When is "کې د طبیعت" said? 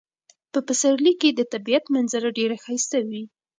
1.21-1.83